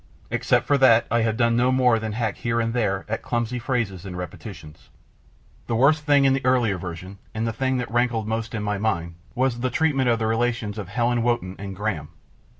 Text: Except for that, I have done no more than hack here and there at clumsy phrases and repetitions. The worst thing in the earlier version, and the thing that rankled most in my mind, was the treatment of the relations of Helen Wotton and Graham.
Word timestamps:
Except 0.31 0.65
for 0.65 0.79
that, 0.79 1.05
I 1.11 1.21
have 1.21 1.37
done 1.37 1.55
no 1.55 1.71
more 1.71 1.99
than 1.99 2.13
hack 2.13 2.37
here 2.37 2.59
and 2.59 2.73
there 2.73 3.05
at 3.07 3.21
clumsy 3.21 3.59
phrases 3.59 4.03
and 4.03 4.17
repetitions. 4.17 4.89
The 5.67 5.75
worst 5.75 6.05
thing 6.05 6.25
in 6.25 6.33
the 6.33 6.43
earlier 6.43 6.79
version, 6.79 7.19
and 7.35 7.45
the 7.45 7.53
thing 7.53 7.77
that 7.77 7.91
rankled 7.91 8.27
most 8.27 8.55
in 8.55 8.63
my 8.63 8.79
mind, 8.79 9.13
was 9.35 9.59
the 9.59 9.69
treatment 9.69 10.09
of 10.09 10.17
the 10.17 10.25
relations 10.25 10.79
of 10.79 10.87
Helen 10.89 11.21
Wotton 11.21 11.55
and 11.59 11.75
Graham. 11.75 12.09